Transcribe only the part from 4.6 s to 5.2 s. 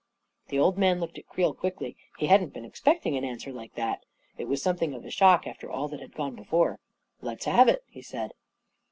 thing of a